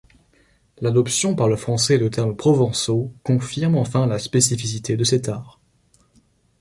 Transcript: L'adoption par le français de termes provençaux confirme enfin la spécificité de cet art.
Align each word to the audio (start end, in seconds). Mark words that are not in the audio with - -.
L'adoption 0.79 1.35
par 1.35 1.47
le 1.47 1.55
français 1.55 1.99
de 1.99 2.07
termes 2.07 2.35
provençaux 2.35 3.13
confirme 3.21 3.77
enfin 3.77 4.07
la 4.07 4.17
spécificité 4.17 4.97
de 4.97 5.03
cet 5.03 5.29
art. 5.29 5.59